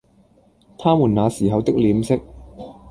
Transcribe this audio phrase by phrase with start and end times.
[0.79, 2.19] 他們那時候的臉色，